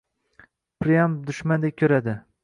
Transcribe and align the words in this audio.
pryam 0.85 1.13
dushmandek 1.27 1.77
ko‘radi. 1.83 2.17